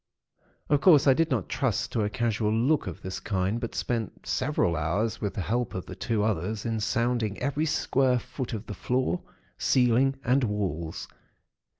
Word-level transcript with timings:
Of 0.67 0.81
course, 0.81 1.05
I 1.05 1.13
did 1.13 1.29
not 1.29 1.47
trust 1.47 1.91
to 1.91 2.01
a 2.01 2.09
casual 2.09 2.51
look 2.51 2.87
of 2.87 3.03
this 3.03 3.19
kind; 3.19 3.59
but 3.61 3.75
spent 3.75 4.25
several 4.25 4.75
hours, 4.75 5.21
with 5.21 5.35
the 5.35 5.41
help 5.41 5.75
of 5.75 5.85
the 5.85 5.93
two 5.93 6.23
others 6.23 6.65
in 6.65 6.79
sounding 6.79 7.37
every 7.37 7.67
square 7.67 8.17
foot 8.17 8.53
of 8.53 8.65
the 8.65 8.73
floor, 8.73 9.21
ceiling, 9.59 10.15
and 10.23 10.43
walls. 10.43 11.07